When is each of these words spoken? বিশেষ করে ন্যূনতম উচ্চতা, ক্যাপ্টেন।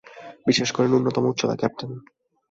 বিশেষ 0.47 0.69
করে 0.71 0.87
ন্যূনতম 0.87 1.23
উচ্চতা, 1.25 1.55
ক্যাপ্টেন। 1.55 1.91